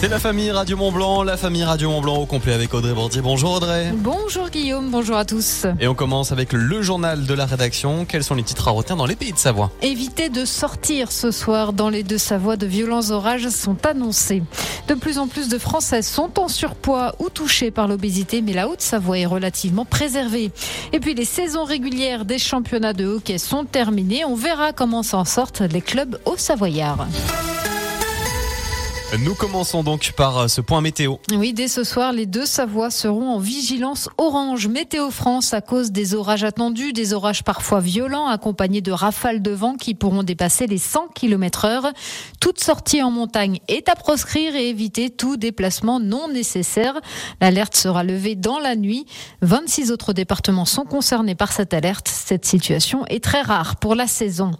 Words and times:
C'est 0.00 0.08
la 0.08 0.18
famille 0.18 0.50
Radio 0.50 0.78
Mont 0.78 0.92
Blanc, 0.92 1.22
la 1.24 1.36
famille 1.36 1.62
Radio 1.62 1.90
Mont 1.90 2.00
Blanc 2.00 2.16
au 2.16 2.24
complet 2.24 2.54
avec 2.54 2.72
Audrey 2.72 2.94
Bordier. 2.94 3.20
Bonjour 3.20 3.52
Audrey. 3.52 3.92
Bonjour 3.94 4.48
Guillaume, 4.48 4.88
bonjour 4.90 5.14
à 5.18 5.26
tous. 5.26 5.66
Et 5.78 5.88
on 5.88 5.94
commence 5.94 6.32
avec 6.32 6.54
le 6.54 6.80
journal 6.80 7.26
de 7.26 7.34
la 7.34 7.44
rédaction. 7.44 8.06
Quels 8.06 8.24
sont 8.24 8.34
les 8.34 8.42
titres 8.42 8.66
à 8.68 8.70
retenir 8.70 8.96
dans 8.96 9.04
les 9.04 9.14
pays 9.14 9.34
de 9.34 9.36
Savoie 9.36 9.70
Évitez 9.82 10.30
de 10.30 10.46
sortir 10.46 11.12
ce 11.12 11.30
soir 11.30 11.74
dans 11.74 11.90
les 11.90 12.02
deux 12.02 12.16
Savoies. 12.16 12.56
De 12.56 12.64
violents 12.64 13.10
orages 13.10 13.50
sont 13.50 13.76
annoncés. 13.84 14.42
De 14.88 14.94
plus 14.94 15.18
en 15.18 15.28
plus 15.28 15.50
de 15.50 15.58
Français 15.58 16.00
sont 16.00 16.40
en 16.40 16.48
surpoids 16.48 17.14
ou 17.18 17.28
touchés 17.28 17.70
par 17.70 17.86
l'obésité, 17.86 18.40
mais 18.40 18.54
la 18.54 18.68
Haute-Savoie 18.68 19.18
est 19.18 19.26
relativement 19.26 19.84
préservée. 19.84 20.50
Et 20.94 21.00
puis 21.00 21.12
les 21.12 21.26
saisons 21.26 21.64
régulières 21.64 22.24
des 22.24 22.38
championnats 22.38 22.94
de 22.94 23.04
hockey 23.04 23.36
sont 23.36 23.66
terminées. 23.66 24.24
On 24.24 24.34
verra 24.34 24.72
comment 24.72 25.02
s'en 25.02 25.26
sortent 25.26 25.60
les 25.60 25.82
clubs 25.82 26.18
au 26.24 26.38
Savoyard. 26.38 27.06
Nous 29.18 29.34
commençons 29.34 29.82
donc 29.82 30.12
par 30.12 30.38
euh, 30.38 30.46
ce 30.46 30.60
point 30.60 30.80
météo. 30.80 31.16
Oui, 31.32 31.52
dès 31.52 31.66
ce 31.66 31.82
soir, 31.82 32.12
les 32.12 32.26
deux 32.26 32.46
Savoies 32.46 32.90
seront 32.90 33.30
en 33.30 33.38
vigilance 33.40 34.08
orange. 34.18 34.68
Météo 34.68 35.10
France 35.10 35.52
à 35.52 35.60
cause 35.60 35.90
des 35.90 36.14
orages 36.14 36.44
attendus, 36.44 36.92
des 36.92 37.12
orages 37.12 37.42
parfois 37.42 37.80
violents 37.80 38.28
accompagnés 38.28 38.82
de 38.82 38.92
rafales 38.92 39.42
de 39.42 39.50
vent 39.50 39.74
qui 39.74 39.94
pourront 39.94 40.22
dépasser 40.22 40.68
les 40.68 40.78
100 40.78 41.08
km 41.08 41.64
heure. 41.64 41.92
Toute 42.40 42.60
sortie 42.60 43.02
en 43.02 43.10
montagne 43.10 43.58
est 43.66 43.88
à 43.88 43.96
proscrire 43.96 44.54
et 44.54 44.68
éviter 44.68 45.10
tout 45.10 45.36
déplacement 45.36 45.98
non 45.98 46.28
nécessaire. 46.28 46.94
L'alerte 47.40 47.74
sera 47.74 48.04
levée 48.04 48.36
dans 48.36 48.60
la 48.60 48.76
nuit. 48.76 49.06
26 49.42 49.90
autres 49.90 50.12
départements 50.12 50.64
sont 50.64 50.84
concernés 50.84 51.34
par 51.34 51.50
cette 51.50 51.74
alerte. 51.74 52.06
Cette 52.06 52.44
situation 52.44 53.04
est 53.06 53.24
très 53.24 53.42
rare 53.42 53.74
pour 53.74 53.96
la 53.96 54.06
saison. 54.06 54.52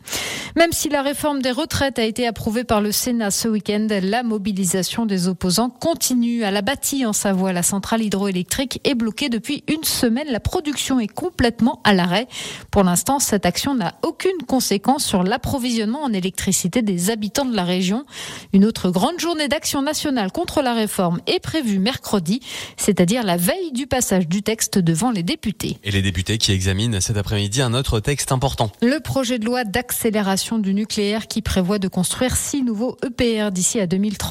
Même 0.56 0.72
si 0.72 0.88
la 0.88 1.02
réforme 1.02 1.40
des 1.40 1.52
retraites 1.52 2.00
a 2.00 2.04
été 2.04 2.26
approuvée 2.26 2.64
par 2.64 2.80
le 2.80 2.90
Sénat 2.90 3.30
ce 3.30 3.46
week-end, 3.46 3.86
la 4.02 4.24
mobilisation 4.40 5.04
des 5.04 5.28
opposants 5.28 5.68
continue. 5.68 6.44
À 6.44 6.50
la 6.50 6.62
bâtie 6.62 7.04
en 7.04 7.12
Savoie, 7.12 7.52
la 7.52 7.62
centrale 7.62 8.02
hydroélectrique 8.02 8.80
est 8.84 8.94
bloquée 8.94 9.28
depuis 9.28 9.64
une 9.68 9.84
semaine. 9.84 10.28
La 10.30 10.40
production 10.40 10.98
est 10.98 11.12
complètement 11.12 11.82
à 11.84 11.92
l'arrêt. 11.92 12.26
Pour 12.70 12.82
l'instant, 12.82 13.18
cette 13.18 13.44
action 13.44 13.74
n'a 13.74 13.96
aucune 14.02 14.46
conséquence 14.48 15.04
sur 15.04 15.24
l'approvisionnement 15.24 16.02
en 16.02 16.14
électricité 16.14 16.80
des 16.80 17.10
habitants 17.10 17.44
de 17.44 17.54
la 17.54 17.64
région. 17.64 18.06
Une 18.54 18.64
autre 18.64 18.88
grande 18.88 19.20
journée 19.20 19.46
d'action 19.46 19.82
nationale 19.82 20.32
contre 20.32 20.62
la 20.62 20.72
réforme 20.72 21.20
est 21.26 21.40
prévue 21.40 21.78
mercredi, 21.78 22.40
c'est-à-dire 22.78 23.24
la 23.24 23.36
veille 23.36 23.72
du 23.72 23.86
passage 23.86 24.26
du 24.26 24.42
texte 24.42 24.78
devant 24.78 25.10
les 25.10 25.22
députés. 25.22 25.76
Et 25.84 25.90
les 25.90 26.00
députés 26.00 26.38
qui 26.38 26.52
examinent 26.52 26.98
cet 27.02 27.18
après-midi 27.18 27.60
un 27.60 27.74
autre 27.74 28.00
texte 28.00 28.32
important. 28.32 28.72
Le 28.80 29.00
projet 29.00 29.38
de 29.38 29.44
loi 29.44 29.64
d'accélération 29.64 30.58
du 30.58 30.72
nucléaire 30.72 31.26
qui 31.26 31.42
prévoit 31.42 31.78
de 31.78 31.88
construire 31.88 32.36
six 32.36 32.62
nouveaux 32.62 32.96
EPR 33.04 33.50
d'ici 33.50 33.78
à 33.80 33.86
2030. 33.86 34.29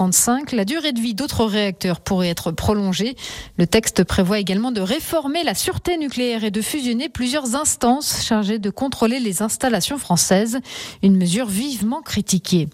La 0.54 0.64
durée 0.64 0.94
de 0.94 1.00
vie 1.02 1.14
d'autres 1.14 1.44
réacteurs 1.44 2.00
pourrait 2.00 2.30
être 2.30 2.52
prolongée. 2.52 3.18
Le 3.58 3.68
texte 3.68 4.06
prévoit 4.06 4.40
également 4.40 4.72
de 4.72 4.80
réformer 4.80 5.44
la 5.44 5.54
sûreté 5.54 5.98
nucléaire 5.98 6.46
et 6.46 6.52
de 6.52 6.62
fusionner 6.62 7.10
plusieurs 7.10 7.56
instances 7.56 8.24
chargées 8.24 8.60
de 8.60 8.70
contrôler 8.70 9.20
les 9.20 9.42
installations 9.42 9.98
françaises. 9.98 10.60
Une 11.04 11.18
mesure 11.18 11.48
vivement 11.48 12.02
critiquée. 12.02 12.70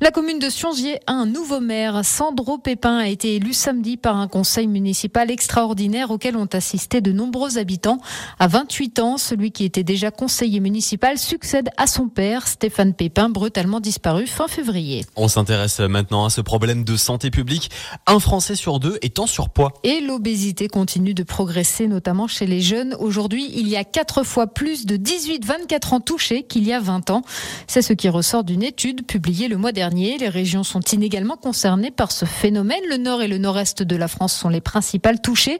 La 0.00 0.10
commune 0.10 0.40
de 0.40 0.48
Siongier 0.48 0.98
a 1.06 1.12
un 1.12 1.24
nouveau 1.24 1.60
maire. 1.60 2.04
Sandro 2.04 2.58
Pépin 2.58 2.98
a 2.98 3.06
été 3.06 3.36
élu 3.36 3.52
samedi 3.52 3.96
par 3.96 4.16
un 4.16 4.26
conseil 4.26 4.66
municipal 4.66 5.30
extraordinaire 5.30 6.10
auquel 6.10 6.36
ont 6.36 6.48
assisté 6.52 7.00
de 7.00 7.12
nombreux 7.12 7.58
habitants. 7.58 8.00
À 8.40 8.48
28 8.48 8.98
ans, 8.98 9.18
celui 9.18 9.52
qui 9.52 9.64
était 9.64 9.84
déjà 9.84 10.10
conseiller 10.10 10.58
municipal 10.58 11.16
succède 11.16 11.70
à 11.76 11.86
son 11.86 12.08
père, 12.08 12.48
Stéphane 12.48 12.92
Pépin, 12.92 13.28
brutalement 13.28 13.78
disparu 13.78 14.26
fin 14.26 14.48
février. 14.48 15.04
On 15.14 15.28
s'intéresse 15.28 15.78
maintenant 15.78 16.24
à 16.24 16.30
ce 16.30 16.40
problème 16.40 16.82
de 16.82 16.96
santé 16.96 17.30
publique. 17.30 17.70
Un 18.08 18.18
Français 18.18 18.56
sur 18.56 18.80
deux 18.80 18.98
est 19.00 19.20
en 19.20 19.28
surpoids. 19.28 19.74
Et 19.84 20.00
l'obésité 20.00 20.66
continue 20.66 21.14
de 21.14 21.22
progresser, 21.22 21.86
notamment 21.86 22.26
chez 22.26 22.46
les 22.46 22.60
jeunes. 22.60 22.96
Aujourd'hui, 22.98 23.48
il 23.54 23.68
y 23.68 23.76
a 23.76 23.84
quatre 23.84 24.24
fois 24.24 24.48
plus 24.48 24.86
de 24.86 24.96
18-24 24.96 25.94
ans 25.94 26.00
touchés 26.00 26.42
qu'il 26.42 26.66
y 26.66 26.72
a 26.72 26.80
20 26.80 27.10
ans. 27.10 27.22
C'est 27.68 27.82
ce 27.82 27.92
qui 27.92 28.08
ressort 28.08 28.42
d'une 28.42 28.64
étude 28.64 29.06
publiée 29.06 29.46
le 29.46 29.56
mois 29.56 29.70
dernier. 29.70 29.83
Les 29.90 30.28
régions 30.28 30.62
sont 30.62 30.80
inégalement 30.80 31.36
concernées 31.36 31.90
par 31.90 32.10
ce 32.10 32.24
phénomène. 32.24 32.80
Le 32.88 32.96
nord 32.96 33.20
et 33.20 33.28
le 33.28 33.36
nord-est 33.36 33.82
de 33.82 33.96
la 33.96 34.08
France 34.08 34.34
sont 34.34 34.48
les 34.48 34.62
principales 34.62 35.20
touchées. 35.20 35.58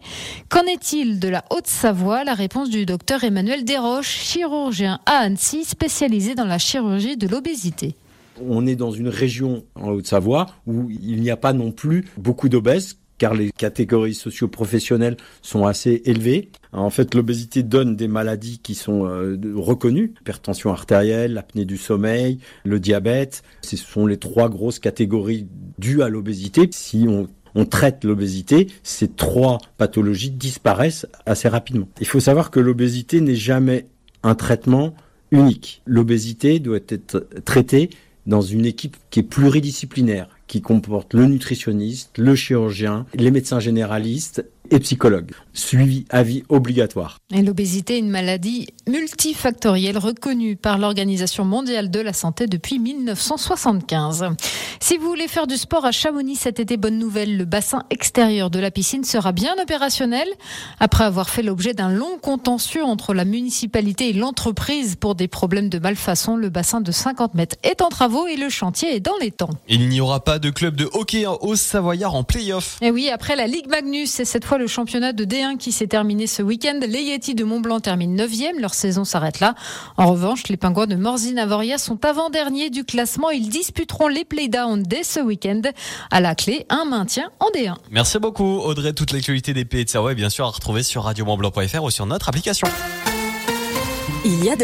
Qu'en 0.48 0.62
est-il 0.62 1.20
de 1.20 1.28
la 1.28 1.44
Haute-Savoie? 1.50 2.24
La 2.24 2.32
réponse 2.32 2.70
du 2.70 2.86
docteur 2.86 3.22
Emmanuel 3.22 3.64
Desroches, 3.64 4.08
chirurgien 4.08 5.00
à 5.04 5.18
Annecy, 5.18 5.64
spécialisé 5.64 6.34
dans 6.34 6.46
la 6.46 6.58
chirurgie 6.58 7.16
de 7.18 7.28
l'obésité. 7.28 7.96
On 8.40 8.66
est 8.66 8.76
dans 8.76 8.92
une 8.92 9.08
région 9.08 9.64
en 9.74 9.90
Haute-Savoie 9.90 10.46
où 10.66 10.90
il 10.90 11.20
n'y 11.20 11.30
a 11.30 11.36
pas 11.36 11.52
non 11.52 11.70
plus 11.70 12.06
beaucoup 12.16 12.48
d'obèses 12.48 12.96
car 13.18 13.34
les 13.34 13.50
catégories 13.50 14.14
socio-professionnelles 14.14 15.16
sont 15.42 15.66
assez 15.66 16.02
élevées. 16.04 16.50
En 16.72 16.90
fait, 16.90 17.14
l'obésité 17.14 17.62
donne 17.62 17.96
des 17.96 18.08
maladies 18.08 18.58
qui 18.58 18.74
sont 18.74 19.06
euh, 19.06 19.38
reconnues, 19.54 20.14
hypertension 20.20 20.70
artérielle, 20.70 21.34
l'apnée 21.34 21.64
du 21.64 21.76
sommeil, 21.76 22.38
le 22.64 22.80
diabète. 22.80 23.42
Ce 23.62 23.76
sont 23.76 24.06
les 24.06 24.16
trois 24.16 24.48
grosses 24.48 24.78
catégories 24.78 25.46
dues 25.78 26.02
à 26.02 26.08
l'obésité. 26.08 26.68
Si 26.72 27.06
on 27.08 27.28
on 27.54 27.64
traite 27.66 28.04
l'obésité, 28.04 28.66
ces 28.82 29.08
trois 29.08 29.58
pathologies 29.76 30.30
disparaissent 30.30 31.06
assez 31.24 31.48
rapidement. 31.48 31.88
Il 32.00 32.06
faut 32.06 32.20
savoir 32.20 32.50
que 32.50 32.60
l'obésité 32.60 33.20
n'est 33.20 33.36
jamais 33.36 33.86
un 34.22 34.34
traitement 34.34 34.94
unique. 35.30 35.82
L'obésité 35.86 36.58
doit 36.58 36.80
être 36.88 37.28
traitée 37.44 37.90
dans 38.26 38.40
une 38.40 38.64
équipe 38.64 38.96
qui 39.10 39.20
est 39.20 39.24
pluridisciplinaire, 39.24 40.28
qui 40.46 40.60
comporte 40.60 41.14
le 41.14 41.26
nutritionniste, 41.26 42.18
le 42.18 42.34
chirurgien, 42.34 43.06
les 43.14 43.30
médecins 43.30 43.60
généralistes 43.60 44.44
et 44.74 44.80
psychologue. 44.80 45.30
Suivi 45.52 46.04
à 46.10 46.24
vie 46.24 46.42
obligatoire. 46.48 47.18
Et 47.32 47.42
l'obésité 47.42 47.94
est 47.94 48.00
une 48.00 48.10
maladie 48.10 48.66
multifactorielle 48.88 49.98
reconnue 49.98 50.56
par 50.56 50.78
l'Organisation 50.78 51.44
mondiale 51.44 51.90
de 51.90 52.00
la 52.00 52.12
santé 52.12 52.48
depuis 52.48 52.80
1975. 52.80 54.30
Si 54.80 54.96
vous 54.98 55.06
voulez 55.06 55.28
faire 55.28 55.46
du 55.46 55.56
sport 55.56 55.84
à 55.84 55.92
Chamonix 55.92 56.34
cet 56.34 56.58
été, 56.58 56.76
bonne 56.76 56.98
nouvelle, 56.98 57.36
le 57.36 57.44
bassin 57.44 57.84
extérieur 57.90 58.50
de 58.50 58.58
la 58.58 58.72
piscine 58.72 59.04
sera 59.04 59.30
bien 59.30 59.54
opérationnel. 59.62 60.28
Après 60.80 61.04
avoir 61.04 61.30
fait 61.30 61.42
l'objet 61.42 61.72
d'un 61.72 61.90
long 61.90 62.18
contentieux 62.20 62.84
entre 62.84 63.14
la 63.14 63.24
municipalité 63.24 64.08
et 64.08 64.12
l'entreprise 64.12 64.96
pour 64.96 65.14
des 65.14 65.28
problèmes 65.28 65.68
de 65.68 65.78
malfaçon, 65.78 66.36
le 66.36 66.48
bassin 66.48 66.80
de 66.80 66.90
50 66.90 67.34
mètres 67.34 67.56
est 67.62 67.80
en 67.80 67.90
travaux 67.90 68.26
et 68.26 68.36
le 68.36 68.48
chantier 68.48 68.96
est 68.96 69.00
dans 69.00 69.16
les 69.20 69.30
temps. 69.30 69.50
Il 69.68 69.88
n'y 69.88 70.00
aura 70.00 70.24
pas 70.24 70.40
de 70.40 70.50
club 70.50 70.74
de 70.74 70.88
hockey 70.92 71.26
au 71.26 71.54
Savoyard 71.54 72.16
en 72.16 72.24
play-off. 72.24 72.78
Et 72.82 72.90
oui, 72.90 73.08
après 73.08 73.36
la 73.36 73.46
Ligue 73.46 73.68
Magnus, 73.68 74.10
c'est 74.10 74.24
cette 74.24 74.44
fois 74.44 74.58
le 74.58 74.63
championnat 74.66 75.12
de 75.12 75.24
D1 75.24 75.56
qui 75.56 75.72
s'est 75.72 75.86
terminé 75.86 76.26
ce 76.26 76.42
week-end. 76.42 76.78
Les 76.86 77.02
Yeti 77.02 77.34
de 77.34 77.44
Montblanc 77.44 77.80
terminent 77.80 78.24
9e. 78.24 78.60
Leur 78.60 78.74
saison 78.74 79.04
s'arrête 79.04 79.40
là. 79.40 79.54
En 79.96 80.06
revanche, 80.06 80.48
les 80.48 80.56
Pingouins 80.56 80.86
de 80.86 80.96
Morzine-Avoria 80.96 81.78
sont 81.78 82.04
avant-derniers 82.04 82.70
du 82.70 82.84
classement. 82.84 83.30
Ils 83.30 83.48
disputeront 83.48 84.08
les 84.08 84.24
playdowns 84.24 84.82
dès 84.82 85.02
ce 85.02 85.20
week-end. 85.20 85.62
À 86.10 86.20
la 86.20 86.34
clé, 86.34 86.66
un 86.68 86.84
maintien 86.84 87.30
en 87.40 87.46
D1. 87.50 87.74
Merci 87.90 88.18
beaucoup, 88.18 88.58
Audrey. 88.60 88.92
Toute 88.92 89.12
l'actualité 89.12 89.54
des 89.54 89.64
pays 89.64 89.84
de 89.84 89.90
Savoie 89.90 90.12
est 90.12 90.16
bien 90.16 90.30
sûr 90.30 90.44
à 90.44 90.50
retrouver 90.50 90.82
sur 90.82 91.04
radiomontblanc.fr 91.04 91.82
ou 91.82 91.90
sur 91.90 92.06
notre 92.06 92.28
application. 92.28 92.68
Il 94.26 94.42
y 94.42 94.48
a 94.48 94.56
de 94.56 94.62